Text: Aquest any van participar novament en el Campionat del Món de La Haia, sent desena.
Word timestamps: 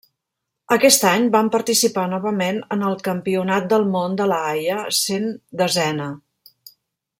Aquest 0.75 1.03
any 1.09 1.27
van 1.35 1.51
participar 1.55 2.05
novament 2.13 2.57
en 2.77 2.87
el 2.89 2.97
Campionat 3.09 3.69
del 3.75 3.87
Món 3.97 4.19
de 4.23 4.29
La 4.33 4.41
Haia, 4.49 4.79
sent 5.03 5.31
desena. 5.63 6.11